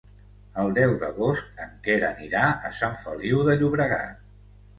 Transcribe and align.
El 0.61 0.71
deu 0.77 0.93
d'agost 1.03 1.61
en 1.65 1.75
Quer 1.89 1.97
anirà 2.07 2.41
a 2.71 2.73
Sant 2.79 2.97
Feliu 3.05 3.45
de 3.51 3.57
Llobregat. 3.61 4.27